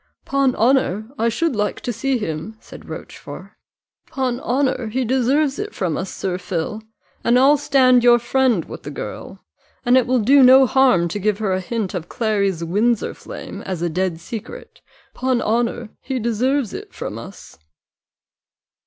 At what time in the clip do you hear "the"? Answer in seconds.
8.81-8.89